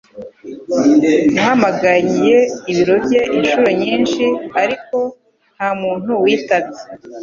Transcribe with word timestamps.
Nahamagaye 1.33 2.37
ibiro 2.71 2.95
bye 3.05 3.21
inshuro 3.37 3.67
nyinshi 3.81 4.25
ariko 4.63 4.97
nta 5.55 5.69
muntu 5.81 6.11
witabye 6.23 6.81